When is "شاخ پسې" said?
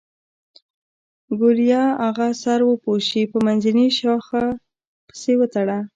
3.99-5.33